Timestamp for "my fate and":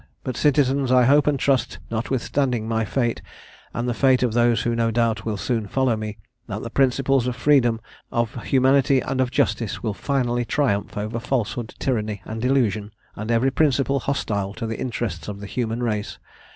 2.67-3.87